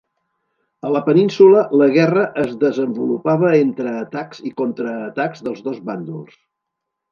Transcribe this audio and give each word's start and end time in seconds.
A 0.87 0.89
la 0.93 1.01
península, 1.09 1.61
la 1.81 1.89
guerra 1.97 2.23
es 2.45 2.55
desenvolupava 2.65 3.53
entre 3.59 3.93
atacs 4.01 4.43
i 4.51 4.55
contraatacs 4.65 5.47
dels 5.51 5.63
dos 5.71 5.81
bàndols. 5.93 6.45